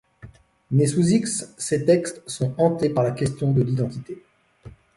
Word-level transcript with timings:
Née 0.71 0.87
sous 0.87 1.07
X, 1.09 1.53
ses 1.59 1.85
textes 1.85 2.23
sont 2.27 2.55
hantés 2.57 2.89
par 2.89 3.03
la 3.03 3.11
question 3.11 3.51
de 3.51 3.61
l’identité. 3.61 4.23